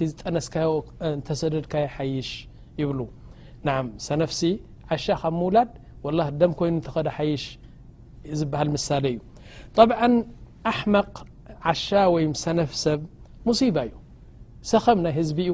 [0.00, 0.20] ዝጠስ
[1.42, 1.74] ሰደድካ
[2.14, 2.30] ይሽ
[4.08, 4.40] ሰፍሲ
[5.04, 5.08] ሻ
[5.44, 5.70] وላድ
[6.06, 6.80] وله ደም ይኑ
[7.32, 7.44] ይሽ
[8.40, 8.44] ዝ
[8.88, 9.18] ሳሌ እዩ
[9.76, 9.98] طبع
[10.78, 11.12] حمق
[11.68, 13.00] عሻ ወይ ሰنፍ ሰብ
[13.60, 13.92] صب እዩ
[14.70, 15.50] ሰخ ናይ ዝዩ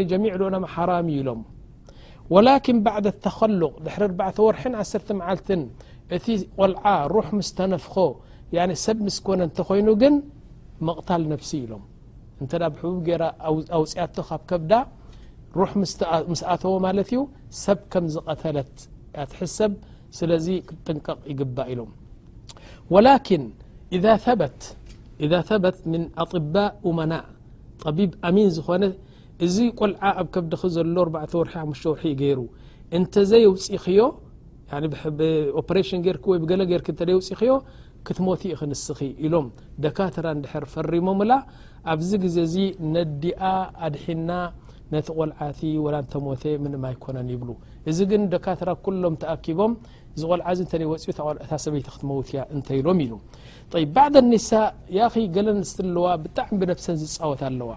[0.00, 0.34] ي ጀሚع
[0.74, 1.40] حራم ኢሎም
[2.34, 4.00] وላكن بعد الተخلق ድሪ
[4.46, 5.46] ወር 1 መዓልት
[6.16, 6.26] እቲ
[6.58, 6.82] ቆልዓ
[7.16, 7.94] رح مስተነፍኾ
[8.84, 10.14] ሰብ ምስኮነ እተ ኮይኑ ግን
[10.86, 11.82] መቕታል ነፍሲ ኢሎም
[12.42, 13.22] እንተ ብ حቡብ ገر
[13.76, 14.72] ኣውፅያቶ ካብ ከብዳ
[15.60, 15.70] رح
[16.32, 17.20] ምስኣተዎ ማለት እዩ
[17.64, 18.74] ሰብ ከም ዝቀተለት
[19.30, 19.72] ት ሰብ
[20.18, 20.46] ስለዚ
[20.86, 21.90] ጥንቀቕ ይግባእ ኢሎም
[22.94, 23.42] ولكن
[25.24, 26.02] إذا ثበት من
[26.32, 27.20] طباء ኡمናا
[27.84, 27.98] طቢ
[28.34, 28.82] ሚن ዝኾነ
[29.44, 31.40] እዚ ቆልዓ ኣብ ከብድኺ ዘሎ ወርሒ
[31.80, 32.38] ሽ ወርሒ ገይሩ
[32.96, 34.02] እንተዘየውፅኽዮ
[35.78, 37.52] ኦሽን ገርወ ገለ ገር ተውፅኽዮ
[38.06, 39.46] ክትሞት እ ክንስኺ ኢሎም
[39.84, 41.36] ደካትራ ድሕር ፈሪሞም ላ
[41.94, 42.54] ኣብዚ ግዜ እዚ
[42.94, 43.40] ነዲኣ
[43.88, 44.30] ኣድሒና
[44.94, 47.48] ነቲ ቆልዓቲ ወላ እንተሞተ ምንማ ይኮነን ይብሉ
[47.92, 48.68] እዚ ግን ደካትራ
[49.04, 49.72] ሎም ተኣኪቦም
[50.16, 51.08] እዚ ቆልዓዚ እተይወፅኡ
[51.66, 53.12] ሰበይቲ ክትመውትእያ እንተኢሎም ኢሉ
[53.82, 54.50] ይ ባዕደ ኒሳ
[54.98, 57.70] ያ ኸ ገለ ንስቲ ኣለዋ ብጣዕሚ ብነፍሰን ዝፃወት ኣለዋ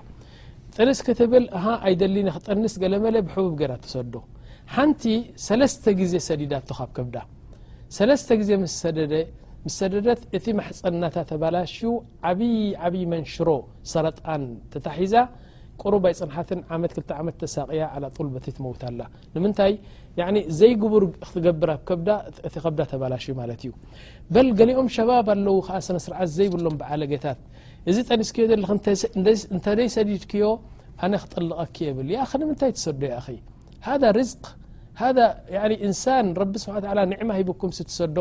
[0.82, 4.14] ጥንስ ክትብል ሃ ኣይደሊና ክጠንስ ገለ መለ ብሕቡብ ገራ ተሰዶ
[4.76, 5.02] ሓንቲ
[5.46, 7.16] ሰለስተ ጊዜ ሰዲዳቶ ካብ ከብዳ
[7.98, 8.76] ሰለስተ ጊዜ ምስ
[9.80, 11.76] ሰደደት እቲ ማሕፀናታ ተባላሽ
[12.30, 12.56] ዓብይ
[12.88, 13.50] ዓብይ መንሽሮ
[13.94, 14.44] ሰረጣን
[14.76, 15.14] ተታሒዛ
[15.82, 17.84] ቁሩ ይ ፅንሓትን ዓመት 2 ዓመት ተሳቅያ
[18.16, 19.02] ጡልበቲ ትመዉታኣላ
[19.36, 19.74] ንምንታይ
[20.60, 22.10] ዘይ ግቡር ክትገብር ከብዳ
[22.48, 23.72] እቲ ከዳ ተባላሽ ማለት እዩ
[24.36, 27.40] በል ገሊኦም ሸባብ ኣለው ከ ሰነስርዓት ዘይብሎም ብዓለጌታት
[27.90, 28.64] እዚ ጠኒስኪዮ ዘለ
[29.56, 30.46] እንተደይ ሰዲድክዮ
[31.06, 33.26] ኣነ ክጠልቀክ ብል ኸ ንምንታይ ትሰዶ ይአኺ
[33.88, 34.46] ሃ ርዝቅ
[35.88, 36.76] እንሳን ረቢ ስብ
[37.14, 38.18] ንዕማ ሂብኩም ስ ትሰዶ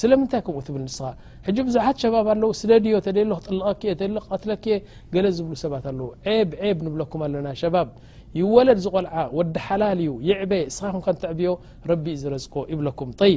[0.00, 1.08] ስለምንታይ ከምኡ ትብል ንስኻ
[1.46, 3.32] ሕጂ ብዙሓት ሸባብ ኣለው ስደድዮ ተደሎ
[3.82, 4.64] ክጠልቀክ ቀትለክ
[5.14, 6.08] ገለ ዝብሉ ሰባት ኣለው
[6.50, 7.88] ብ ብ ንብለኩም ኣለና ሸባብ
[8.40, 11.50] ይወለድ ዝቆልዓ ወዲ ሓላል እዩ ይዕበ ንስኻ ምከ ንትዕብዮ
[11.90, 13.36] ረቢኡእዩ ዝረዝቆ ይብለኩም ይ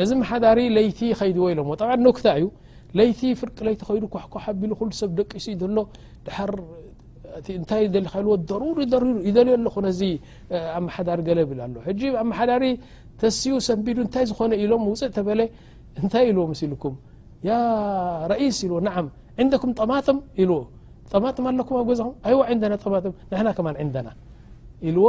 [0.00, 2.46] ነዚ መሓዳሪ ለይቲ ከይድዎ ኢሎም ط ክታ እዩ
[2.98, 3.80] ለይቲ ፍርቂ ለይቲ
[4.34, 4.64] ኳ ቢ
[5.00, 5.46] ሰብ ደቂሱ
[5.76, 5.78] ሎ
[6.26, 7.84] ድርእታይ
[8.62, 10.12] ር ይደልኹ ዚ
[10.78, 11.68] ኣሓዳሪ ገለብ ኣ
[12.24, 12.64] ኣመሓዳሪ
[13.20, 15.40] ተስዩ ሰንቢዱ እንታይ ዝኾነ ኢሎም ውፅእ ተለ
[16.00, 16.96] እንታይ ኢዎ ልም
[17.48, 17.52] ያ
[18.58, 20.52] ስ ኢዎ ንኩም ጠማጥም ኢዎ
[21.12, 21.52] ጠማጥም ኣ
[22.74, 24.10] ና ና
[24.90, 25.04] ኢዎ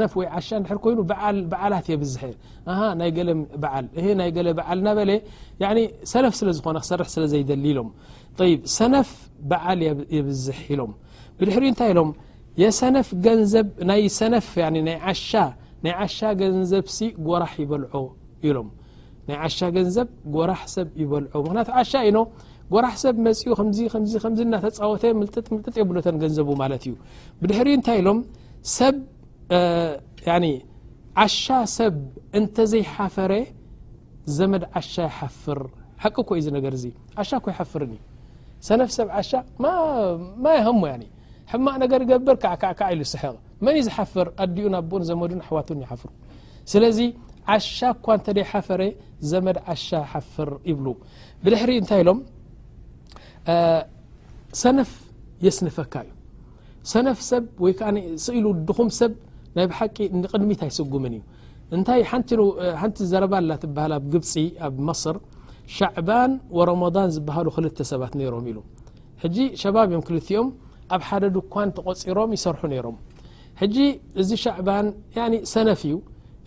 [0.00, 0.02] ፍ
[11.98, 12.00] ዝ
[12.62, 14.46] የሰነፍ ገንዘብናይ ሰነፍ
[14.88, 17.92] ናሻናይ ሻ ገንዘብ ሲ ጎራሕ ይበልዖ
[18.48, 18.68] ኢሎም
[19.28, 22.18] ናይ ሻ ገንዘብ ጎራሕ ሰብ ይበልዖ ምክንያቱ ዓሻ ኢኖ
[22.74, 23.80] ጎራሕ ሰብ መፅኡ ከምዚ
[24.46, 26.94] እናተፃወተ ምልጥጥ የብሎተን ገንዘቡ ማለት እዩ
[27.42, 28.20] ብድሕሪ እንታይ ኢሎም
[29.50, 29.52] ብ
[31.24, 31.44] ዓሻ
[31.78, 31.94] ሰብ
[32.38, 33.32] እንተዘይሓፈረ
[34.36, 35.60] ዘመድ ዓሻ ይሓፍር
[36.02, 36.84] ሓቂ ኮይ ዚ ነገር እዚ
[37.28, 37.92] ሻ ኮ ይሓፍርዩ
[38.68, 39.42] ሰነፍ ሰብ ሻ
[40.66, 40.82] የሙ
[41.52, 43.22] ሕማቅ ነገር ገብር ከዓከዓ ኢሉ ስቕ
[43.64, 46.08] መን ዝሓፍር ኣዲኡ ንኣብኡን ዘመዱን ኣሕዋቱን ይሓፍሩ
[46.72, 46.98] ስለዚ
[47.54, 48.82] ዓሻ እኳ እተደይሓፈረ
[49.32, 50.86] ዘመድ ዓሻ ሓፍር ይብሉ
[51.44, 52.18] ብድሕሪ እንታይ ኢሎም
[54.62, 54.90] ሰነፍ
[55.46, 56.10] የስንፈካ እዩ
[56.92, 59.12] ሰነፍ ሰብ ወይ ዓኢሉ ድኹም ሰብ
[59.58, 59.96] ናይ ብሓቂ
[60.32, 61.22] ቅድሚት ኣይስጉምን እዩ
[61.76, 62.02] እንታይ
[62.80, 64.32] ሓንቲ ዘረባ ላ ትበሃል ኣብ ግብፂ
[64.66, 65.16] ኣብ መስር
[65.76, 68.58] ሻዕባን ወረመضን ዝበሃሉ ክልተ ሰባት ነይሮም ኢሉ
[69.22, 70.48] ሕጂ ሸባብ እዮም ክልቲኦም
[70.94, 71.02] ኣብ
[71.34, 72.56] ደ ኳ ተቆፂሮም ይሰር
[72.86, 72.96] ሮም
[73.74, 73.76] ጂ
[74.20, 74.86] እዚ ሸዕባን
[75.54, 75.94] ሰነፍ እዩ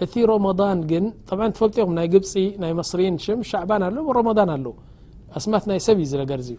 [0.04, 2.34] እቲ ረመضን ግን ተፈልጥም ናይ ግብፂ
[2.64, 3.16] ናይ መስሪን
[3.64, 3.90] ዕባን ኣ
[4.40, 4.66] ضን ኣለ
[5.38, 6.58] ኣስማት ናይ ሰብ ዩ ዝነገርዝ ዩ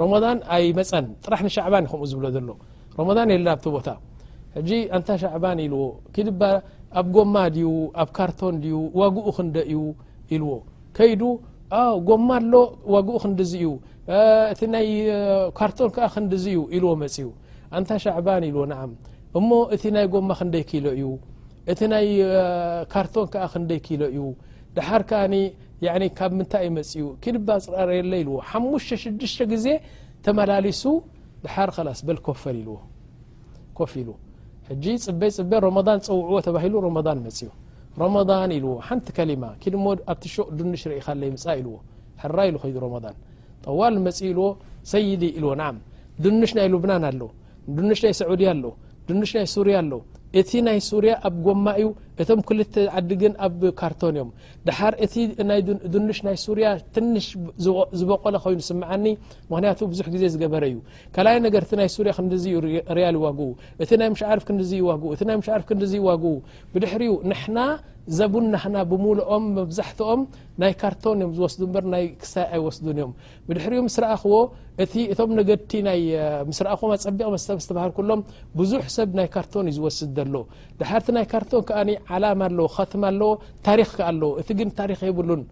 [0.00, 2.48] ረመን ኣይ መፀን ጥራሕ ሸዕባን ይከምኡ ዝብሎ ዘሎ
[2.98, 3.88] ረሞን የለናብቲ ቦታ
[4.56, 5.82] ሕጂ እንታ ሻዕባን ኢልዎ
[6.14, 6.40] ክድባ
[7.00, 7.68] ኣብ ጎማ ድዩ
[8.02, 9.80] ኣብ ካርቶን ድዩ ዋግኡ ክንደ እዩ
[10.34, 10.52] ኢልዎ
[10.96, 11.22] ከይዱ
[12.08, 12.52] ጎማ ኣሎ
[12.94, 13.68] ዋግኡ ክንዲ ዚእዩ
[14.52, 14.86] እቲ ናይ
[15.58, 17.26] ካርቶን ከ ክንዲ ዝእዩ ኢልዎ መፅዩ
[17.78, 18.92] እንታ ሻዕባን ኢልዎ ንዓም
[19.38, 21.06] እሞ እቲ ናይ ጎማ ክንደይ ክኢሎ እዩ
[21.72, 22.06] እቲ ናይ
[22.92, 24.20] ካርቶን ከዓ ክንደይ ክኢሎ እዩ
[24.76, 25.34] ድሓር ከዓኒ
[26.18, 29.66] ካብ ምታይ ፅ ፅ ዎ 6 ግዜ
[30.26, 30.82] ተመላሊሱ
[31.46, 34.14] ድር ላ በል ኮፍ ፅበይ
[35.06, 35.52] ፅበ
[36.00, 36.84] ضን ፀውዎ ተሂ ፅዩ
[38.30, 41.08] ضን ዎ ንቲ ሊማ ድሞ ኣ ቅ ዱሽ ኢኻ
[42.92, 43.16] ዎ ض
[43.68, 44.40] ጠዋል መፅ ኢዎ
[44.90, 45.48] ሰይድ ኢዎ
[46.24, 47.20] ድንሽ ናይ ሉብና ኣለ
[47.98, 48.64] ሽ ናይ ዑድያ ኣለ
[49.30, 49.92] ሽ ናይ ርያ ኣሎ
[50.40, 51.88] እቲ ናይ ሱርያ ኣብ ጎማ እዩ
[52.22, 54.30] እቶም ክልተ ዓዲግን ኣብ ካርቶን እዮም
[54.66, 55.14] ድሓር እቲ
[55.48, 55.52] ና
[55.94, 57.26] ድንሽ ናይ ሱርያ ትንሽ
[58.00, 59.04] ዝበቆለ ኮይኑ ስምዓኒ
[59.50, 60.76] ምክንያቱ ብዙሕ ግዜ ዝገበረ እዩ
[61.16, 62.54] ካልኣይ ነገር እቲ ናይ ሱርያ ክንዲዝዩ
[62.98, 63.50] ርያል ይዋግኡ
[63.84, 66.34] እቲ ናይ ምሽ ዓርፍ ክዲ ይዋግኡ እ ናይ ሽ ዓርፍ ክንዲዋግኡ
[66.74, 67.12] ብድሕሪኡ
[67.56, 67.58] ና
[68.18, 70.20] ዘቡን ናሓና ብሙሉኦም መብዛሕትኦም
[70.62, 73.12] ናይ ካርቶን እዮም ዝወስዱ በር ናይ ክሳይ ኣይወስዱን እዮም
[73.46, 74.36] ብድሕሪኡ ምስ ረእኽዎ
[74.84, 75.72] እቲ እቶም ነገድቲ
[76.50, 77.26] ምስ ረእኽዎ ኣፀቢቕ
[77.58, 78.20] መስተባሃል ኩሎም
[78.60, 80.44] ብዙሕ ሰብ ናይ ካርቶን እዩ ዝወስድ ሎ
[80.80, 81.80] ድሓርቲ ናይ ካርቶን ከዓ
[82.18, 83.32] ዓላም ኣለዎ ኸትማ ኣለዎ
[83.68, 85.42] ታሪክ ከ ኣለዎ እቲ ግን ታሪክ የብሉን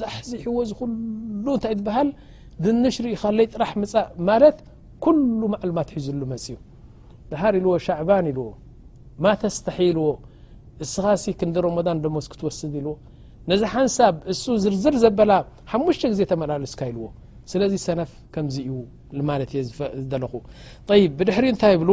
[0.00, 2.08] ዛሕዚ ሕዎ ዝኩሉ እንታይ ትበሃል
[2.64, 4.58] ድንሽሪእኢ ኻለይ ጥራሕ ምፃእ ማለት
[5.04, 6.56] ኩሉ ማዕሉማት ሒዙሉ መፅ እዩ
[7.30, 8.46] ድሃር ኢልዎ ሻዕባን ኢልዎ
[9.24, 10.08] ማተስተሒ ልዎ
[10.94, 11.88] ስኻሲ ክዲ رض
[12.32, 12.58] ክትስ
[13.50, 15.32] ነዚ ሓንሳብ እሱ ዝርዝር ዘበላ
[15.84, 17.06] ሙሽت ጊዜ ተመላسካ ይلዎ
[17.52, 18.10] ስለዚ ሰነፍ
[19.28, 19.30] ም
[20.22, 20.32] ለኹ
[20.88, 20.90] ط
[21.28, 21.90] ድሪ ታይ ብ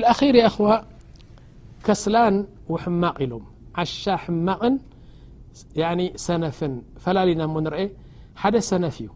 [0.00, 0.58] الأر خ
[1.86, 2.34] كስላን
[2.72, 3.44] وحማቕ ኢሎም
[3.82, 4.02] ዓሻ
[4.46, 4.62] ማቕ
[6.26, 6.58] ሰነፍ
[7.04, 7.42] ፈላና
[8.44, 9.08] አ ደ ሰነፍ ዩ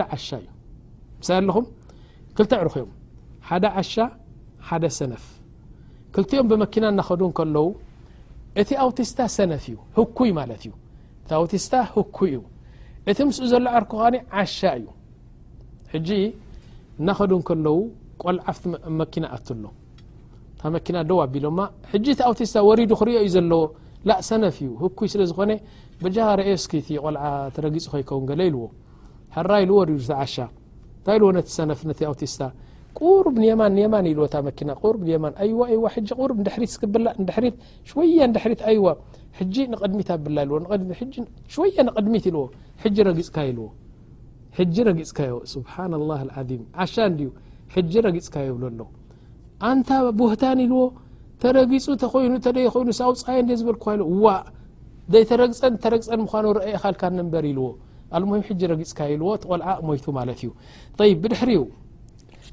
[0.00, 1.58] ደ ሻ እዩ ኹ
[2.62, 2.90] ዕرክዮም
[3.92, 4.70] ሻ
[5.00, 5.24] ሰፍ
[6.14, 7.66] ክልቲኦም ብመኪና እናኸዱ ከለው
[8.60, 10.72] እቲ ኣውቲስታ ሰነፍ እዩ ህኩይ ማለት እዩ
[11.28, 12.38] ቲ ኣውቲስታ ህኩ እዩ
[13.10, 14.86] እቲ ምስኡ ዘሎ ዓርክ ኸኒ ዓሻ እዩ
[15.92, 16.10] ሕጂ
[17.00, 17.78] እናኸዱ ከለው
[18.22, 19.64] ቆልዓመኪና ኣትሎ
[20.60, 21.60] ታ መኪና ደው ኣቢሉማ
[21.92, 23.62] ሕጂ እቲ ኣውቲስታ ወሪዱ ክርዮ እዩ ዘለዎ
[24.08, 25.52] ላ ሰነፍ እዩ ህኩይ ስለ ዝኾነ
[26.02, 27.24] ብጃርአዮስኪ ቲ ቆልዓ
[27.54, 28.64] ተረጊጹ ኮይከውን ገለኢልዎ
[29.36, 30.34] ሐራኢሉ ወሪዱ ቲ ዓሻ
[30.98, 32.40] እንታይ ይ ልዎ ነቲ ሰነፍ ነቲ ኣውቲስታ
[32.98, 33.82] ቁር ድሚ ድሚ
[44.98, 45.18] ጊፅካ
[47.90, 48.80] ጊፅ ጊፅካብሎ
[49.68, 49.90] ኣታ
[50.60, 50.84] ህ ዎ
[51.42, 52.66] ተረጊፁ ተኮይኑ ይ
[53.60, 53.62] ዝ
[55.82, 56.92] ተረግ ተግ አ
[57.54, 59.44] ዎ ጊፅ ዎ ቆ
[61.10, 61.34] እዩድ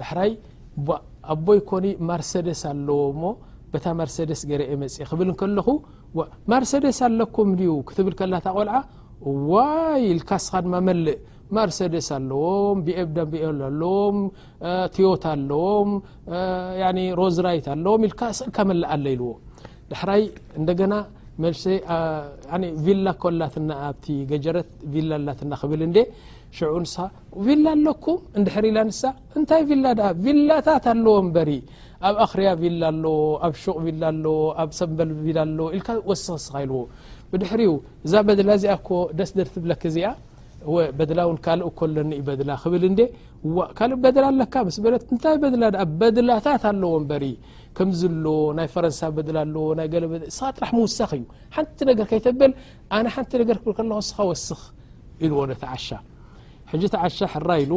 [0.00, 0.30] ዳሕራይ
[1.34, 3.22] ኣቦይ ኮኒ ማርሴደስ ኣለዎእሞ
[3.72, 5.68] በታ ማርሴደስ ገረኤ መፅ ክብል ከለኹ
[6.50, 8.76] ማርሴደስ ኣለኩም ድኡ ክትብል ከላትቆልዓ
[9.50, 11.16] ዋይ ኢልካ ስኻ ድማ መልእ
[11.56, 14.16] ማርሴደስ ኣለዎም ብኤብ ዳቢኦል ኣለዎም
[14.94, 15.90] ቲዮታ ኣለዎም
[17.20, 19.30] ሮዝራይት ኣለዎም ኢልካ ስድካ መልእ ኣለ ይልዎ
[19.92, 20.22] ዳሕራይ
[20.60, 20.94] እንደገና
[22.86, 25.98] ቪላ ኮላትና ኣብቲ ገጀረት ቪላ ላትና ክብል እንዴ
[26.82, 27.04] ንስላ
[27.72, 28.18] ኣለኩም
[28.64, 28.78] ሪ ኢላ
[29.38, 29.88] እንታይ ላ
[30.48, 31.38] ላታት ኣለዎ በ
[32.08, 32.48] ኣብ ኣክርያ
[32.80, 34.24] ላ ኣሎ
[34.54, 34.94] ኣብቅ
[37.44, 37.60] ኣኣዎድ
[38.06, 38.74] እዛ በላ ዚ
[39.18, 40.02] ደስብክ ዚ
[40.98, 41.20] በላ
[44.26, 46.92] ዩላ ብላ ኣ ላታ ኣለዎ
[47.88, 48.00] ምዝ
[48.58, 48.94] ናይ ፈረን
[49.88, 50.14] ኣእዩብብ
[54.28, 55.42] ዎ
[55.86, 55.94] ሻ
[56.72, 57.72] ሕጂ ተ ዓሻ ሕራ ኢሉ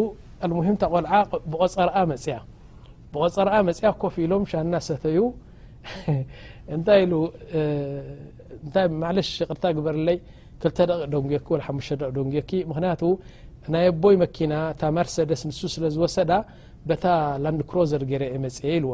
[0.45, 1.13] ኣልሙሂም ታ ቆልዓ
[1.51, 2.35] ብቆፀረኣ መፅያ
[3.13, 5.19] ብቆፀርኣ መፅያ ኮፍ ኢሎም ሻና ሰተ ዩ
[6.75, 7.21] እንታይ ኢ
[8.65, 10.17] እታይ ማዕለሽ ቅድታ ግበርለይ
[10.63, 13.01] ክተ ደቂ ደንጎኪ ወ ሓሙሽተ ደቂ ደንጊኪ ምክንያቱ
[13.75, 16.31] ናይ ኣቦይ መኪና እታ ማርሰደስ ንሱ ስለ ዝወሰዳ
[16.89, 17.05] በታ
[17.45, 18.93] ላንድክሮዘር ገረአ መፅኤ ኢልዋ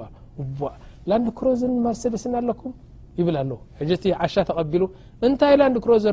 [1.11, 2.73] ላንድክሮዘን ማርሰደስን ኣለኩም
[4.33, 4.83] ሻ ተقቢل
[5.41, 6.05] ታይ ل كرز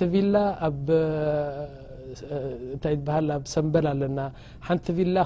[3.07, 3.75] فላ ሰب
[4.85, 5.17] ቲ ቪላ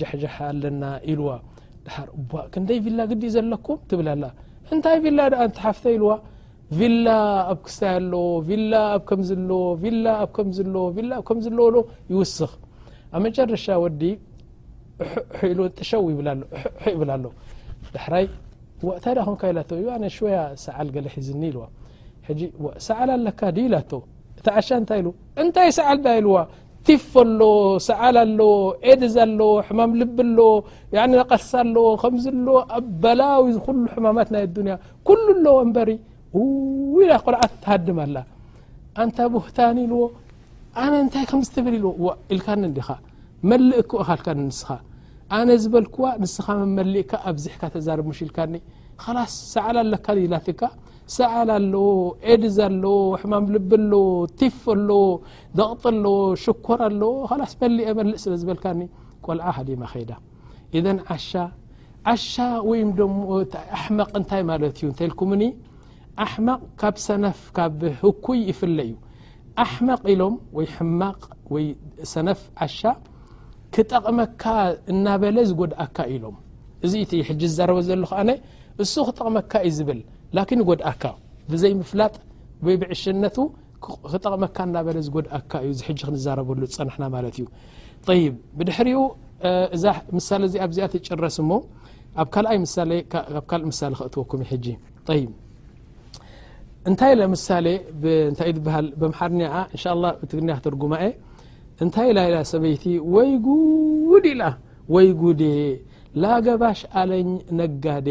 [0.00, 0.82] جحجح ኣና
[1.18, 1.28] لዋ
[2.54, 3.78] ክደይ ቪل ግዲእ ዘለኩم
[4.72, 6.10] እንታይ ቪላ ኣ ትሓፍተ ይلዋ
[6.78, 7.08] ቪላ
[7.52, 8.74] ኣብ ክስታይ ኣለዎ ቪላ
[9.08, 9.20] ከም
[10.56, 10.62] ዝ
[10.98, 11.74] ም ዝለዎ
[12.12, 12.52] ይوስኽ
[13.14, 14.02] ኣብ መጨረሻ ወዲ
[15.78, 17.24] ጥሸው ይብላ ኣሎ
[17.96, 18.26] ዳሕራይ
[19.04, 19.06] ታ
[19.38, 21.64] ኮን ሸያ ሰዓል ገለሒዝኒ ይዋ
[22.88, 23.76] ሰዓል ለካ ዲ ይላ
[24.42, 25.00] እቲ ዓሻ እንታይ
[25.42, 26.36] እንታይ ሰዓል ኢዋ
[26.88, 27.52] ቲፍ ኣሎዎ
[27.88, 28.48] ሰዓላ ኣለዎ
[28.86, 30.48] ዔድዛ ኣለዎ ሕማም ልብ ኣለዎ
[31.12, 34.74] ነቀልሳ ኣለዎ ከምዝ ለዎ ኣብ በላዊ ኩሉ ሕማማት ናይ ኣዱንያ
[35.08, 35.90] ኩሉ ኣለዎ እንበሪ
[36.96, 38.16] ውላ ቆልዓት ተሃድም ኣላ
[39.02, 40.00] ኣንታ ብህታኒ ኢልዎ
[40.82, 41.90] ኣነ እንታይ ከምዝትብል ኢልዎ
[42.34, 42.88] ኢልካኒ ዲኻ
[43.50, 44.68] መልእክ ካልካንስኻ
[45.38, 48.54] ኣነ ዝበልክዋ ንስኻ መመሊእካ ኣብዚሕካ ተዛር ሙሽ ኢልካኒ
[49.16, 50.60] ላስ ሰዓላ ለካ ላትካ
[51.16, 51.74] ሰኣል ኣሎ
[52.32, 52.84] ኤድዛ ኣሎ
[53.22, 53.92] ሕማም ልብ ኣሎ
[54.40, 54.90] ቲፍ ኣሎ
[55.58, 56.04] ደቕጥ ኣሎ
[56.44, 58.80] ሽኮር ኣሎ ካላስ መሊአ መልእ ስለ ዝበልካኒ
[59.26, 60.10] ቆልዓ ኸዲማ ኸዳ
[60.80, 61.30] እደን ዓሻ
[62.12, 62.32] ዓሻ
[62.68, 65.42] ወይ ደሞኣሕመቕ እንታይ ማለት እዩ እንተይልኩምኒ
[66.26, 68.94] ኣሕመቕ ካብ ሰነፍ ካብ ህኩይ ይፍለ እዩ
[69.66, 71.20] ኣሕመቕ ኢሎም ወይ ሕማቕ
[71.54, 71.66] ወይ
[72.14, 72.80] ሰነፍ ዓሻ
[73.76, 74.42] ክጠቕመካ
[74.92, 76.36] እናበለ ዝጉድኣካ ኢሎም
[76.86, 78.30] እዚ እቲ ሕጂ ዝዛረበ ዘሎ ከኣነ
[78.82, 80.00] እሱ ክጠቕመካ እዩ ዝብል
[80.36, 81.04] ላኪን ጎድኣካ
[81.50, 82.14] ብዘይምፍላጥ
[82.66, 83.36] ወይ ብዕሽነቱ
[83.84, 87.46] ክጠቕመካ እናበለ ዝጎድኣካ እዩ ዝሕጂ ክንዛረበሉ ፀንሕና ማለት እዩ
[88.20, 88.24] ይ
[88.58, 88.98] ብድሕሪኡ
[90.16, 91.58] ምሳ እዚ ኣብዚኣ ትጭረስ ሞ
[92.22, 94.66] ኣብ ካልእ ምሳሌ ክእትወኩም ሕጂ
[96.90, 97.66] እንታይ ለምሳሌ
[98.38, 99.84] ታይእዩ ሃል ብምሓር እንሻ
[100.30, 101.04] ትግንያ ክትርጉማኤ
[101.84, 104.50] እንታይ ላላ ሰበይቲ ወይጉዲ ላ
[104.94, 105.42] ወይጉዴ
[106.22, 108.08] ላገባሽ ኣለኝ ነጋዴ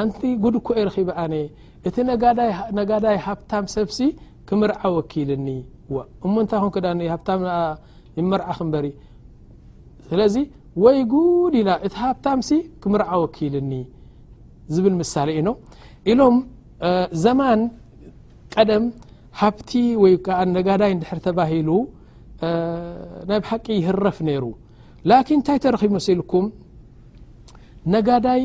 [0.00, 1.34] ኣንቲ ጉድኮ የ ረኺባ ኣነ
[1.88, 1.96] እቲ
[2.78, 3.98] ነጋዳይ ሃብታም ሰብሲ
[4.48, 5.48] ክምርዓ ወኪልኒ
[6.26, 7.28] እሞ እንታይ ን ክዳ ሃብታ
[8.18, 8.86] ይመርዓ ክንበሪ
[10.08, 10.34] ስለዚ
[10.84, 12.50] ወይ ጉድ ኢላ እቲ ሃብታምሲ
[12.82, 13.72] ክምርዓ ወኪልኒ
[14.74, 15.48] ዝብል ምሳሌ ኢኖ
[16.12, 16.36] ኢሎም
[17.24, 17.60] ዘማን
[18.54, 18.84] ቀደም
[19.40, 19.70] ሃብቲ
[20.02, 21.68] ወይከዓ ነጋዳይ ድሕር ተባሂሉ
[23.28, 24.44] ናይ ብ ሓቂ ይህረፍ ነይሩ
[25.10, 26.44] ላኪን እንታይ ተረኺብ መሲልኩም
[27.94, 28.42] ነጋዳይ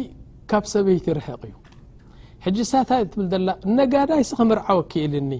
[0.51, 1.54] ካብ ሰበይቲ ይርሕቕ እዩ
[2.46, 5.32] ሕጂ ሳታ ትብል ዘላ ነጋዳይ ስክምርዓወ ክእልኒ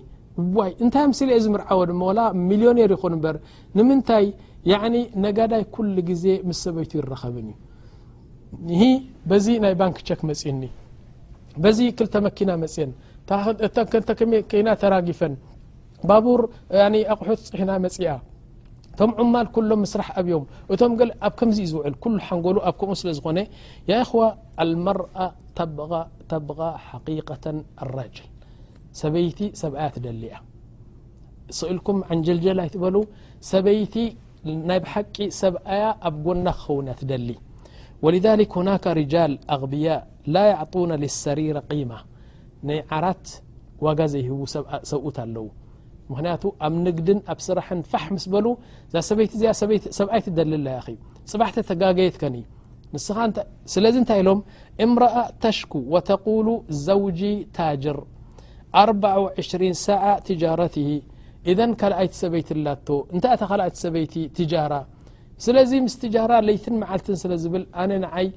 [0.58, 3.38] ዋይ እንታይ ምስሊ የ ዚ ምርዓዎ ድማ ላ ሚሊዮነር ይኹን በር
[3.78, 4.26] ንምንታይ
[5.26, 7.48] ነጋዳይ ኩሉ ግዜ ምስ ሰበይቲ ይረኸብን
[8.74, 8.86] እዩ ሂ
[9.30, 10.62] በዚ ናይ ባንክ ቸክ መፅእኒ
[11.64, 12.92] በዚ ክልተ መኪና መፅአን
[14.68, 15.34] ና ተራጊፈን
[16.10, 16.42] ባቡር
[17.14, 18.12] ኣቑሑት ፅሕና መፅያ
[19.00, 20.94] ቶም عማል كሎም ስራح ኣብዮም እቶም
[21.28, 23.38] ኣብ ከምዚ ዝውዕል كل ሓንጎሉ ኣ كምኡ ስለ ዝኾነ
[23.92, 24.20] ي خو
[24.64, 25.18] المرأ
[26.32, 27.46] ተبغى حقيقة
[27.84, 28.28] الራجل
[29.02, 30.36] ሰበይቲ ሰብኣያ ትደሊ ያ
[31.58, 32.96] ስእልكም عنጀልجላ ይትበሉ
[33.52, 33.96] ሰበይቲ
[34.70, 37.30] ናይ حቂ ሰብኣያ ኣብ ጎና ክኸውንእያ ትደሊ
[38.04, 39.98] ولذلك هናك رجال ኣغብيء
[40.34, 41.98] لا يعطون للሰرير قيمة
[42.68, 43.26] ናይ ዓራት
[43.86, 44.16] ዋጋ ዘ
[44.92, 45.46] ሰብኡት ኣለው
[46.12, 48.48] ምክንያቱ ኣብ ንግድን ኣብ ስራሕ ፋሕ ምስ በሉ
[48.94, 49.34] ዛ ሰበይቲ
[50.00, 50.68] ሰብኣይቲ ደል
[51.32, 52.26] ፅባሕተ ተጋገየት ከ
[53.74, 54.40] ስለዚ እንታይ ኢሎም
[54.86, 56.48] እምرأ ተሽك وተقሉ
[56.88, 57.20] ዘوጂ
[57.56, 57.98] ታጅር
[59.86, 60.76] ሳع ትጃረት
[61.52, 62.70] إذ ካلኣይቲ ሰበይቲ ላ
[63.18, 64.74] እታይ እታ ካኣይ ሰበይቲ ትጃራ
[65.46, 67.92] ስለዚ ምስ ትራ ለይት መዓልት ስለ ዝብል ኣነ
[68.26, 68.28] ይ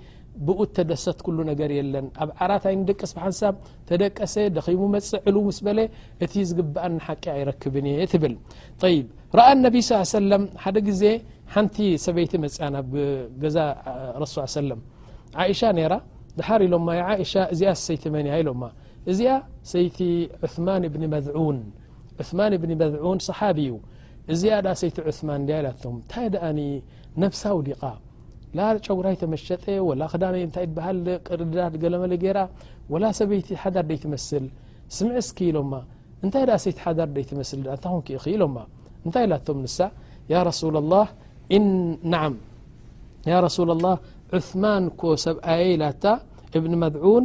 [0.47, 3.55] ብኡ ተደሰት ሉ ነገር የለን ኣብ ዓራት ይንደቀስ ሓንሳብ
[3.89, 5.81] ተደቀሰ ደኺሙ መፅእ ዕሉ ምስ በለ
[6.25, 8.35] እቲ ዝግብአኒሓቂ ኣይረክብን እየ ትብል
[8.95, 8.99] ይ
[9.39, 11.03] ረአ እነቢ ሳ ሰለም ሓደ ግዜ
[11.55, 12.93] ሓንቲ ሰበይቲ መፅ ናብ
[13.43, 13.59] ገዛ
[14.23, 14.81] ረሱ ሰለም
[15.55, 16.01] እሻ ነ
[16.39, 18.63] ድሓር ኢሎማ የ እሻ እዚኣ ሰይቲ መንያ ኢሎማ
[19.13, 19.33] እዚኣ
[19.73, 19.99] ሰይቲ
[20.47, 21.59] ዑማን ብኒ መዝዑን
[22.23, 23.73] ዑማን ብኒ መዝዑን صሓቢእዩ
[24.35, 26.59] እዚኣ ሰይቲ ዑማን ኢላቶም እንታይ ድኣኒ
[27.23, 27.83] ነብሳው ዲቓ
[28.59, 32.39] ላጨጉራይ ተመሸጠ وላ ክዳነ እታይ በሃልቅርዳ ገለመለ ጌራ
[32.93, 34.45] ወላ ሰበይቲ ሓዳር ደይትመስል
[34.97, 35.73] ስምዕስክኢሎማ
[36.25, 38.57] እንታይ ሰይቲ ሓዳር ደይትመስል እንታ ን ክ ክኢሎማ
[39.07, 39.79] እንታይ ላቶም ንሳ
[40.33, 41.07] ያ رሱل الله
[42.13, 42.35] ናعም
[43.33, 43.95] ያ رሱول الله
[44.35, 46.05] ዑثማን ኮ ሰብኣየ ኢላታ
[46.57, 47.25] እብن መድعوን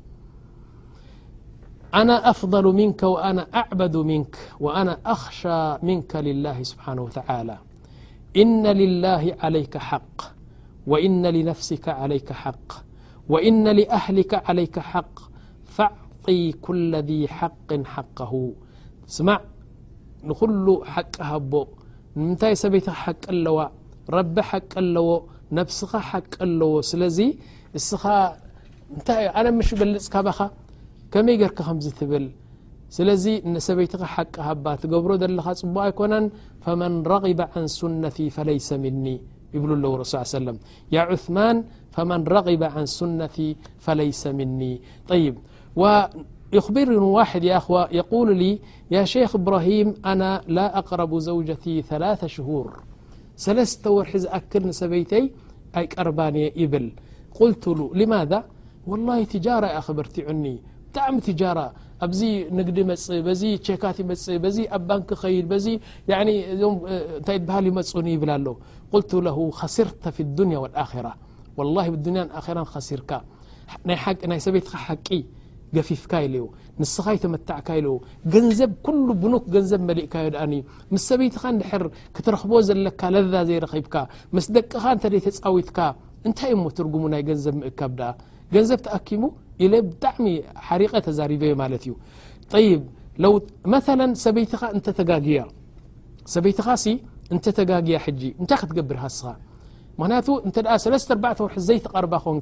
[1.93, 7.57] أنا أفضل منك وأنا أعبد منك وأنا أخشى منك لله سبحانه وتعالى
[8.41, 10.17] إن لله عليك حق
[10.91, 12.69] وإن لنفسك عليك حق
[13.31, 15.15] وإن لأهلك عليك حق
[15.75, 18.33] فاعطي كل ذي حق حقه
[19.15, 19.37] سمع
[20.29, 21.51] نخل حق هب
[22.41, 23.57] تي سبيت ح الو
[24.17, 25.07] رب حق الዎ
[25.59, 27.19] نفسኻ حق الو سلز
[27.77, 28.03] اسخ
[29.37, 30.37] عل مش بلፅ كبኻ
[31.13, 32.13] كمي قرك م تل
[32.97, 35.23] سلي نسبيت حق هب تقبر ل
[35.75, 36.13] بق يكن
[36.65, 39.15] فمن رغب عن سنتي فليس مني
[39.55, 40.57] يبلو ل رس يه وسلم
[40.95, 41.57] يا عثمان
[41.95, 43.49] فمن رغب عن سنتي
[43.85, 44.73] فليس مني
[45.11, 45.35] طيب
[45.81, 48.51] ويخبر واد يا خو يقول لي
[48.95, 52.67] يا شيخ إبراهيم أنا لا أقرب زوجتي ثلاث شهور
[53.45, 55.21] سلست ورح زأكل نسبيتي
[55.77, 56.87] أي قرباني يبل
[57.37, 58.39] قلتله لماذا
[58.91, 60.55] والله تجارة يخبرتعني
[60.91, 61.31] ብጣሚ ት
[62.05, 62.21] ኣብዚ
[62.57, 63.03] ንግዲ መፅ
[63.39, 63.41] ዚ
[63.81, 63.97] ካት
[64.43, 64.89] ፅ ዚ ኣብ
[66.23, 68.31] ን ይድንታይ ሃል ይመፁ ይብላ
[71.65, 71.79] ኣሎ
[72.47, 72.59] ር
[73.95, 74.73] ርካናይሰይትካ
[75.07, 75.19] ቂ
[75.75, 77.05] ገፊፍካ ዩንስኻ
[77.67, 77.87] ካ ዩ
[78.33, 78.47] ገን
[78.83, 78.87] ብክ
[79.55, 80.47] ገንዘብ ሊእካዩ ኣ
[80.93, 81.43] ምስ ሰበይትኻ
[81.83, 83.95] ር ክትረክቦ ዘለካ ለ ዘይረብካ
[84.35, 85.77] ምስ ደቅኻ እተተፃዊትካ
[86.27, 87.97] እንታይ እሞ ትርጉሙ ናይ ገንዘብ ምእካብ
[88.55, 89.23] ገንዘብ ተኣኪሙ
[89.87, 90.25] ብጣሚ
[90.81, 91.25] ሪቀ ተበ
[91.77, 92.57] እዩ ይኻ
[96.89, 99.29] ይኻ እግያ ይ ክትብር ስኻ
[101.37, 102.39] ቱ ር ዘይተር ኮን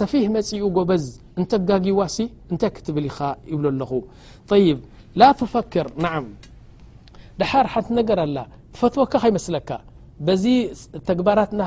[0.00, 1.04] ሰፊሕ መፅኡ ጎበዝ
[1.42, 2.00] እ ጋዋ
[2.62, 3.90] ታይ ክትብል ኻ ይብ ኣለኹ
[4.64, 4.68] ይ
[5.54, 5.88] ፈክር
[7.40, 8.38] ድር ሓንቲ ር ኣላ
[8.74, 9.70] ትፈትወካ ከይመስለካ
[10.26, 10.44] በዚ
[11.08, 11.62] ተግባራት ና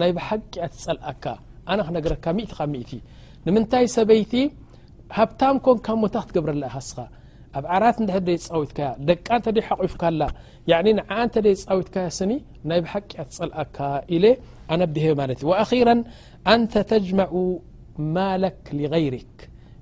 [0.00, 1.24] ናይ ሓቂያ ትፀልኣካ
[1.72, 2.90] ኣነ ክነገረካ ምእቲኻብ ምእቲ
[3.46, 4.32] ንምንታይ ሰበይቲ
[5.18, 6.96] ሃብታም ኮንካብ ሞታ ክትገብረላ ኢ ኻስኻ
[7.58, 10.22] ኣብ ዓራት ሕደይፃዊትካያ ደቂ እንተ ደይ ሓቑፉካ ላ
[10.98, 12.32] ንዓ እንተ ደይፃዊትካያ ስኒ
[12.70, 13.78] ናይ ብሓቂ እያ ትፀልኣካ
[14.16, 14.24] ኢለ
[14.74, 15.88] ኣነብዲሄብ ማለት እዩ ወኣኪራ
[16.54, 17.34] ኣንተ ተጅመዑ
[18.16, 19.36] ማላክ ሊغይርክ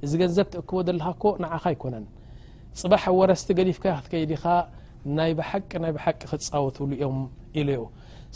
[0.04, 2.06] እዚ ገንዘብ ትእክቦ ዘለካኮ ንዓኻ ኣይኮነን
[2.80, 4.44] ፅባሕ ወረስቲ ገሊፍካ ክትከይዲኻ
[5.18, 7.18] ናይ ብሓቂ ናይ ብሓቂ ክትፃወትሉ እዮም
[7.60, 7.80] ኢለዮ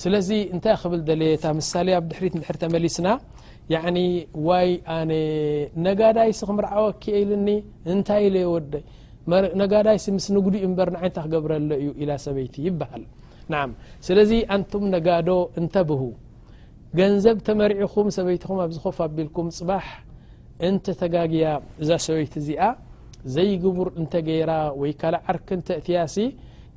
[0.03, 3.09] ስለዚ እንታይ ክብል ደለየታ ምሳሌ ኣብ ድሕሪት ንድሕር ተመሊስና
[3.75, 3.79] ያ
[4.47, 5.13] ዋይ ኣነ
[5.87, 7.49] ነጋዳይሲ ክም ርዓወክ ኢልኒ
[7.93, 8.73] እንታይ ኢለየወደ
[9.61, 13.05] ነጋዳይሲ ምስ ንጉዱኡ እምበር ንዓይንታ ክገብረሎ እዩ ኢላ ሰበይቲ ይበሃል
[13.53, 13.73] ን
[14.09, 15.31] ስለዚ ኣንቱም ነጋዶ
[15.61, 16.03] እንተ ብሁ
[17.01, 19.89] ገንዘብ ተመሪዒኹም ሰበይትኹም ኣብዝኾፍ ኣቢልኩም ፅባሕ
[20.69, 21.47] እንተ ተጋግያ
[21.85, 22.63] እዛ ሰበይቲ እዚኣ
[23.37, 26.17] ዘይግቡር እንተ ገይራ ወይ ካልእ ዓርክ ንተእትያሲ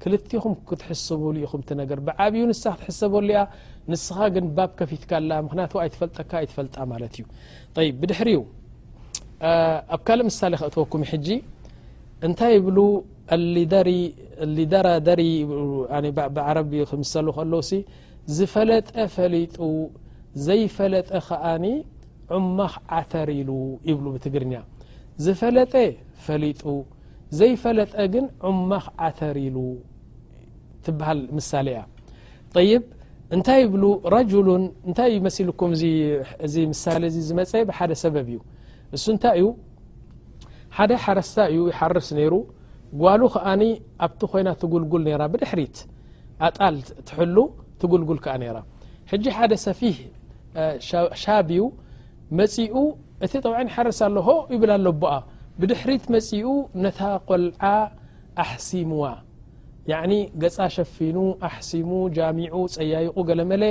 [0.03, 3.43] ክልቲኹም ክትሕስብሉ ኢኹም ነገር ብዓብዩ ንስ ክትሕሰበሉ ኣ
[3.91, 7.25] ንስኻ ግን ባብ ከፊትካ ኣላ ምክንያቱ ኣይትፈልጠካ ኣይትፈልጣ ማለት እዩ
[7.85, 8.41] ይ ብድሕሪኡ
[9.95, 11.27] ኣብ ካልእ ምሳሌ ክእትወኩም ሕጂ
[12.27, 12.77] እንታይ ብሉ
[14.57, 15.23] ሊደራደሪ
[16.57, 17.71] ረብ ክምሰሉ ከለዉሲ
[18.37, 19.57] ዝፈለጠ ፈሊጡ
[20.47, 21.65] ዘይፈለጠ ከኣኒ
[22.37, 23.51] ዑማኽ ዓተር ኢሉ
[23.89, 24.53] ይብሉ ብትግርኛ
[25.25, 25.73] ዝፈለጠ
[26.25, 26.61] ፈሊጡ
[27.39, 29.57] ዘይፈለጠ ግን ዕማኽ ዓተር ኢሉ
[31.51, 31.81] ሳ ያ
[32.55, 32.69] طይ
[33.35, 33.83] እንታይ ብሉ
[34.15, 34.47] ረጅሉ
[34.89, 35.71] እታይ መሲልኩም
[36.45, 38.39] እዚ ምሳሌ ዝመፀ ብሓደ ሰበብ እዩ
[38.95, 39.45] እሱ እንታይ እዩ
[40.77, 42.33] ሓደ ሓረስታ እዩ ይሓርስ ነይሩ
[43.01, 43.45] ጓሉ ከዓ
[44.05, 45.77] ኣብቲ ኮይና ትጉልጉል ራ ብድሕሪት
[46.47, 46.75] ኣጣል
[47.09, 47.37] ትሕሉ
[47.81, 48.63] ትጉልጉል ከዓ ነ
[49.13, 49.97] ሕጂ ሓደ ሰፊህ
[51.23, 51.61] ሻብ እዩ
[52.39, 52.73] መፅኡ
[53.25, 55.13] እቲ ጠዓ ሓርስ ኣለሆ ይብል ኣሎ ብኣ
[55.61, 56.43] ብድሕሪት መፅኡ
[56.83, 57.63] ነታ ቆልዓ
[58.43, 59.03] ኣحሲሙዋ
[59.91, 60.01] يع
[60.41, 63.63] ገ ሸፊኑ ኣحሲሙ ጃሚዑ ፀያይቁ ገለ መለ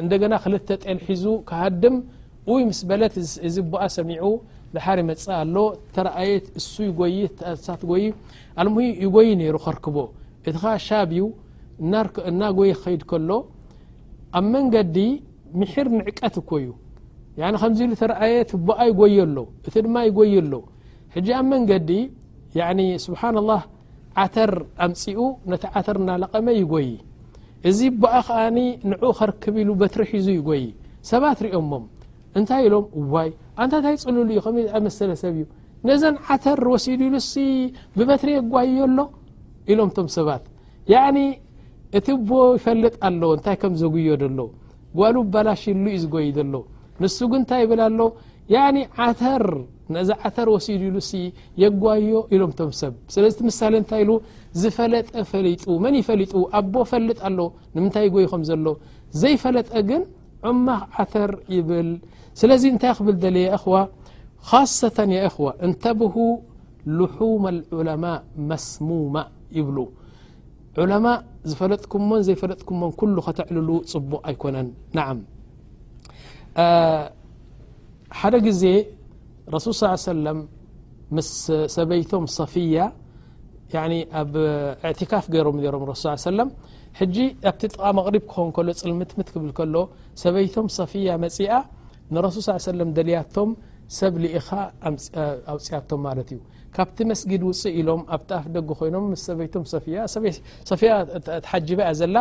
[0.00, 1.96] እንደገና ክልተ ጠልሒዙ ካሃድም
[2.50, 3.14] ይ ምስ በለት
[3.48, 4.26] እዚ ቦኣ ሰሚዑ
[4.74, 5.56] ዝሓር መፅ ኣሎ
[5.96, 7.18] ተረአየት እሱ ይይ
[7.66, 8.04] ሳት ጎይ
[8.62, 9.96] ኣልሙه ይጎይ ነይሩ ኸርክቦ
[10.46, 11.22] እቲኻ ሻብዩ
[12.32, 13.30] እና ጎይ ክኸይድ ከሎ
[14.38, 14.98] ኣብ መንገዲ
[15.60, 16.66] ምሕር ንዕቀት እኮዩ
[17.62, 20.52] ከዚ ብሉ ተአየት ኣ ይይ ኣሎ እቲ ድማ ይጎይ ኣሎ
[21.16, 21.90] ሕጂ ኣብ መንገዲ
[23.06, 23.60] ስብሓን الله
[24.22, 24.50] ዓተር
[24.86, 25.20] ኣምፂኡ
[25.52, 26.88] ነቲ ዓተር እናለቐመ ይጎይ
[27.68, 28.58] እዚ በኣ ከኣኒ
[28.90, 30.64] ንዑኡ ኸርክብ ኢሉ በትሪ ሒዙ ይጎይ
[31.10, 31.84] ሰባት ሪኦሞም
[32.38, 33.28] እንታይ ኢሎም ዋይ
[33.62, 35.44] ኣንታ እንታይ ፅሉሉ እዩ ኸመይ ዝኣመሰለ ሰብ እዩ
[35.88, 37.32] ነዘን ዓተር ወሲዱ ኢሉ እሲ
[37.96, 38.98] ብበትሪየ ጓይዮ ኣሎ
[39.72, 40.44] ኢሎም ቶም ሰባት
[40.94, 41.18] ያዕኒ
[41.98, 44.40] እቲ ቦ ይፈልጥ ኣሎ እንታይ ከም ዘጉዮ ደሎ
[45.00, 46.54] ጓሉ ባላሽ ሉ እዩ ዝጎይ ዘሎ
[47.02, 47.98] ንሱግ እንታይ ይብል ኣሎ
[48.52, 48.56] ያ
[49.06, 49.44] ዓተር
[49.94, 51.12] ነእዛ ዓተር ወሲድ ኢሉ ሲ
[51.62, 54.12] የጓዮ ኢሎም ቶም ሰብ ስለዚ ት ምሳሊ እንታይ ኢሉ
[54.62, 57.40] ዝፈለጠ ፈሊጡ መን ይፈሊጡ ኣቦ ፈልጥ ኣሎ
[57.76, 58.66] ንምንታይ ጎይ ኸም ዘሎ
[59.20, 60.02] ዘይፈለጠ ግን
[60.50, 61.90] ዕማኽ ዓተር ይብል
[62.40, 63.76] ስለዚ እንታይ ክብል ደለ እኽዋ
[64.50, 66.14] ካሰተ የ እኽዋ እንተብሁ
[67.00, 67.44] ልሑመ
[67.80, 68.18] ዑለማء
[68.50, 69.16] መስሙማ
[69.58, 69.76] ይብሉ
[70.82, 71.06] ዑለማ
[71.50, 75.12] ዝፈለጥኩምሞን ዘይፈለጥኩምሞን ኩሉ ከተዕልሉ ፅቡቅ ኣይኮነን ና
[78.20, 78.64] ሓደ ጊዜ
[79.54, 80.26] ረሱል ص ሰለ
[81.16, 81.28] ምስ
[81.76, 82.76] ሰበይቶም صፊያ
[84.20, 84.32] ኣብ
[84.88, 86.38] اዕትካፍ ገይሮም ሮም ስ ሰለ
[86.98, 87.16] ሕጂ
[87.50, 89.74] ኣብቲ ጥቓሚ ቕሪብ ክኾን ከሎ ፅልምትምት ክብል ከሎ
[90.22, 91.50] ሰበይቶም صፊያ መፅኣ
[92.14, 93.50] ንረሱል ص ደልያቶም
[93.98, 94.48] ሰብ ሊኢኻ
[95.52, 96.38] ኣውፅያቶም ማለት እዩ
[96.76, 99.24] ካብቲ መስጊድ ውፅእ ኢሎም ኣብጣፍ ደጊ ኮይኖም ምስ
[99.72, 100.06] ሰበይያ
[101.46, 102.16] ተሓጅበእያ ዘላ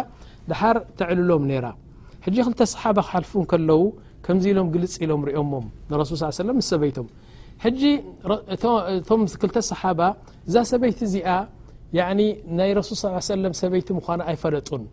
[0.50, 1.66] ድሓር ተዕልሎም ነራ
[2.26, 3.82] ሕጂ ክልተ ሰሓባ ክሓልፉ ከለው
[4.26, 4.32] ሱ
[6.10, 6.24] ص
[7.64, 8.66] ሰቶ
[9.10, 10.00] ቶም ክተ صሓባ
[10.48, 11.28] እዛ ሰበይቲ እዚኣ
[11.98, 13.30] ي ናይ رس ص س
[13.62, 14.84] ሰበይቲ ምኑ ኣይፈለጡን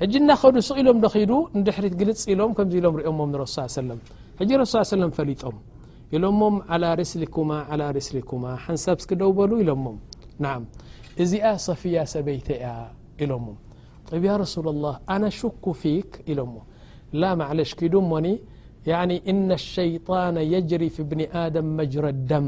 [0.00, 1.32] ሕ ናኸዱ ስ ኢሎም ደዱ
[1.66, 2.52] ድሪ ልፅ ኢሎም
[3.56, 3.78] ሰ س
[4.88, 5.56] ص ፈሊጦም
[6.16, 7.50] ኢሎሞም عل ርسሊኩማ
[7.98, 9.70] ርስሊኩማ ሓንሳብ ክደውበሉ ኢሎ
[11.22, 12.68] እዚኣ صፊያ ሰበይተ ያ
[13.24, 13.46] ኢሎሞ
[14.22, 15.24] ብ ያ رسل الله ኣና
[15.64, 16.54] ኩ ፊክ ኢሎሞ
[17.20, 18.14] ላ መعለሽክዱ ሞ
[18.90, 19.00] ያع
[19.32, 22.46] እነ الሸيጣና የጅሪ ف ብኒ ኣደም መጅረደም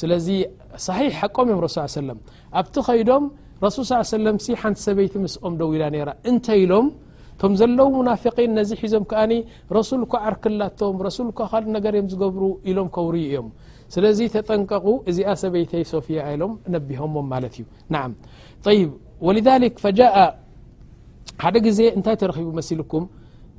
[0.00, 0.28] ስለዚ
[0.86, 2.18] صሒሕ ኣቆም እዮም ረሱ ሰለም
[2.60, 3.24] ኣብቲ ኸይዶም
[3.64, 4.26] ረሱል ص ሰለ
[4.60, 6.86] ሓንቲ ሰበይቲ ምስኦም ደው ኢላ ነራ እንተ ኢሎም
[7.40, 9.32] ከም ዘለዉ ሙናፊقን ነዚ ሒዞም ከኣኒ
[9.78, 13.48] ረሱልካ ዓርክላቶም ረሱልካ ካል ነገርእዮም ዝገብሩ ኢሎም ከውርዩ እዮም
[13.94, 17.02] ስለዚ ተጠንቀቁ እዚኣ ሰበይተይ ሶፊያ ኢሎም እነቢሆ
[17.34, 18.04] ማለት እዩ ናዓ
[18.66, 18.78] طይ
[19.26, 20.16] ወلذك ፈጃء
[21.44, 23.04] ሓደ ግዜ እንታይ ተረኺቡ መሲልኩም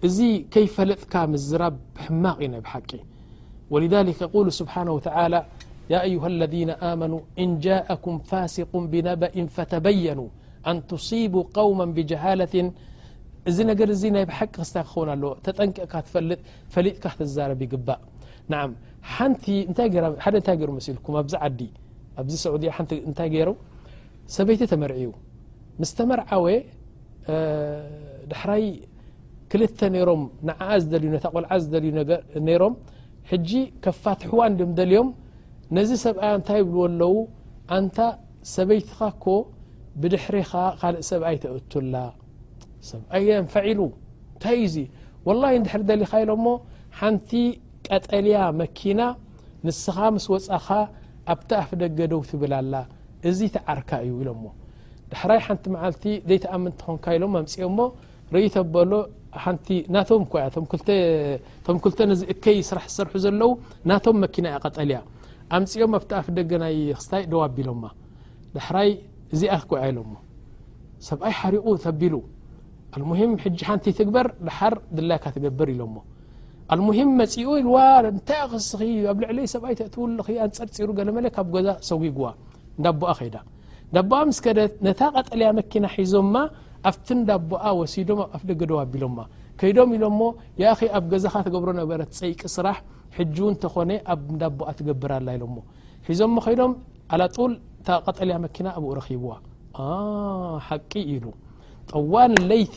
[0.08, 2.92] ز كيفلጥك مزرب حمق ي بحئ
[3.72, 5.40] و لذلك قول سبحانه وتعالى
[5.94, 10.30] يا أيها الذين آمنو إن جاءكم فاسق بنبئ فتبينوا
[10.70, 12.54] أن تصيبوا قوما بجهالة
[13.68, 14.40] نر ي بح
[14.92, 16.40] خون لو تጠنقع تفلط
[16.74, 17.90] فلጥك تزرب قب
[18.54, 18.72] نعم
[19.78, 19.80] ر
[20.36, 20.48] لك
[23.20, 23.50] عي ر
[24.36, 24.98] سيت تمرع
[25.82, 26.46] مستمرعو
[28.42, 28.44] ح
[29.52, 31.92] ክልተ ነይሮም ንዓኣ ዝደልዩ ነታ ቆልዓ ዝደልዩ
[32.48, 32.74] ነይሮም
[33.32, 33.50] ሕጂ
[33.84, 35.10] ከፋትሑዋ እንድም ደልዮም
[35.78, 37.14] ነዚ ሰብኣያ እንታይ ይብልዎ ኣለው
[37.78, 37.98] ኣንታ
[38.56, 39.34] ሰበይትኻ ኮ
[40.02, 41.96] ብድሕሪኻ ካልእ ሰብኣይ ተእቱላ
[42.92, 43.80] ሰብኣእየ ኣንፈዒሉ
[44.34, 44.76] እንታይእዩ እዚ
[45.28, 46.48] ወላሂ ንድሕሪ ደሊኻ ኢሎምሞ
[47.00, 47.30] ሓንቲ
[47.88, 49.02] ቀጠልያ መኪና
[49.68, 50.68] ንስኻ ምስ ወፃኻ
[51.34, 52.84] ኣብቲ ኣፍደገደው ትብላ ላ
[53.30, 54.44] እዚ ተዓርካ እዩ ኢሎሞ
[55.12, 57.80] ድሕራይ ሓንቲ መዓልቲ ዘይተኣምን ትኾንካ ኢሎም ኣምፅኦ እሞ
[58.34, 58.92] ርእኢተበሎ
[59.44, 60.65] ሓንቲ ናቶም ያቶም
[61.84, 63.52] ክልተ ነዚ እከይ ስራሕ ዝሰርሑ ዘለው
[63.89, 65.00] ናቶም መኪና ቀጠልያ
[65.58, 67.84] ኣምፅኦም ኣብቲኣፍ ደገናይ ክስታይ ደዋ ኣቢሎማ
[68.56, 68.89] ድሕራይ
[69.34, 70.13] እዚኣ ጎያ ኢሎሞ
[71.08, 72.15] ሰብኣይ ሓሪቑ ተቢሉ
[72.96, 75.96] ኣልሙሂም ሕጂ ሓንቲ ትግበር ድሓር ድላይካ ትገብር ኢሎሞ
[76.74, 80.02] ኣልሙሂም መፅኡኢዋእንታይ ክስዩ ኣብ ልዕለ ሰብኣይ እትው
[80.48, 82.28] ኣንፀር ፂሩ ገለመለ ካብ ጎዛ ሰጉጉዋ
[82.80, 83.38] እዳቦኣ ከይዳ
[83.96, 86.36] ዳቦኣ ምስከደ ነታ ቀጠልያ መኪና ሒዞምማ
[86.88, 89.18] ኣብቲ ንዳቦኣ ወሲዶም ኣፍደገደዋ ኣቢሎማ
[89.62, 90.20] ከይዶም ኢሎሞ
[90.63, 92.78] ያኸ ኣብ ገዛኻ ትገብሮ ነበረ ፀይቂ ስራሕ
[93.18, 95.56] ሕጂ እንተኾነ ኣብ እዳቦኣ ትገብርላ ኢሎሞ
[96.08, 96.74] ሒዞሞ ከይዶም
[97.15, 97.54] ኣلጡል
[97.88, 99.32] ታቀጠልያ መኪና ኣብኡ ረኺብዋ
[100.68, 101.26] ሓቂ ኢሉ
[101.92, 102.76] ጠዋን ለይቲ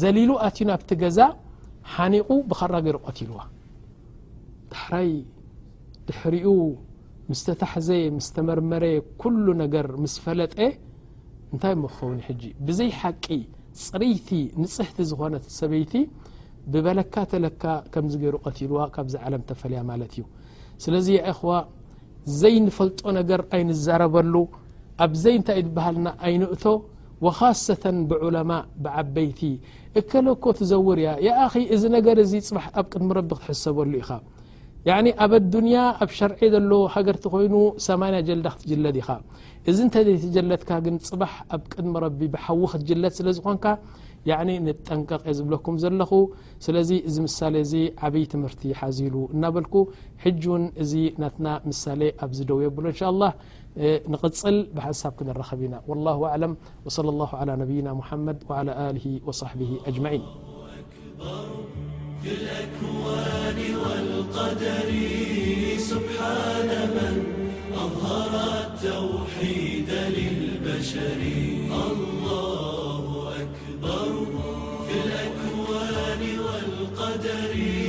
[0.00, 1.18] ዘሊሉ ኣትዩ ናብቲ ገዛ
[1.94, 3.40] ሓኒቑ ብኻራጊርቆትልዋ
[4.72, 5.10] ድሕራይ
[6.08, 6.52] ድሕሪኡ
[7.30, 8.84] ምስተታሕዘ ምስተመርመረ
[9.46, 10.54] ل ነገር ምስ ፈለጠ
[11.54, 13.24] እንታይ ሞ ክኸውኒ ሕጂ ብዘይ ሓቂ
[13.86, 14.28] ፅርይቲ
[14.62, 15.92] ንፅሕቲ ዝኾነት ሰበይቲ
[16.72, 20.24] ብበለካ ተለካ ከምዚ ገይሩ ቀትልዋ ካብ ዚ ዓለም ተፈለያ ማለት እዩ
[20.84, 21.52] ስለዚ ይኹዋ
[22.40, 24.34] ዘይንፈልጦ ነገር ኣይንዛረበሉ
[25.06, 26.64] ኣብዘይ እንታይ እ ትበሃልና ኣይንእቶ
[27.26, 28.50] ወኻሰተን ብዑለማ
[28.84, 29.40] ብዓበይቲ
[30.00, 34.10] እከለኮ ትዘውር እያ ያአኺ እዚ ነገር እዚ ፅባሕ ኣብ ቅትሚ ረቢ ክትሕሰበሉ ኢኻ
[34.88, 34.90] ي
[35.24, 37.54] ኣብ اዱንያ ኣብ ሸርዒ ዘሎ ሃገርቲ ኮይኑ
[37.86, 39.16] 8 ጀልዳ ክትጅለ ኻ
[39.70, 43.66] እዚ ተዘጀለትካ ግን ፅባሕ ኣብ ቅድሚ رቢ ብሓዊ ክትጅለድ ስለዝኾንካ
[44.86, 46.12] ጠንቀቐ ዝብለኩም ዘለኹ
[46.66, 47.54] ስለዚ እዚ ምሳሌ
[48.06, 49.66] ዓብይ ትምህርቲ ሓዚሉ እናበል
[50.42, 50.92] ج ን እዚ
[51.24, 51.36] ናት
[51.70, 52.86] ምሳሌ ኣብ ዝደው የብሎ
[53.20, 53.30] له
[54.12, 56.16] ንቕፅል ብሓንሳብ ክንረኸብ ኢና ولله
[56.86, 57.50] وص لله عى
[58.00, 58.50] محድ و
[59.02, 59.40] ه وص
[62.22, 64.92] في الأكوان والقدر
[65.78, 67.22] سبحان من
[67.74, 71.20] أظهرا التوحيد للبشر
[71.72, 72.20] الله
[77.76, 77.79] ك